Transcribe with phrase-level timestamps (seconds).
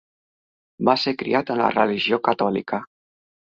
[0.89, 2.83] Va ser criat en la religió catòlica.